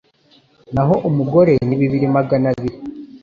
naho 0.73 0.95
umugore 1.09 1.53
ni 1.67 1.75
bibiri 1.79 2.07
Magana 2.17 2.45
abiri 2.53 2.77